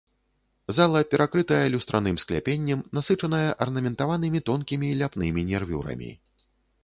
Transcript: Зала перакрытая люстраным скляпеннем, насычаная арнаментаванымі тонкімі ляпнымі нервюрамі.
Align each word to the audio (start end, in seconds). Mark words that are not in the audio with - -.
Зала 0.75 1.01
перакрытая 1.11 1.59
люстраным 1.73 2.15
скляпеннем, 2.23 2.79
насычаная 2.99 3.43
арнаментаванымі 3.67 4.39
тонкімі 4.49 4.87
ляпнымі 5.03 5.41
нервюрамі. 5.53 6.11